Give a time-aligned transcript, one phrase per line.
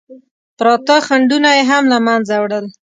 [0.57, 2.65] پراته خنډونه یې هم له منځه وړل.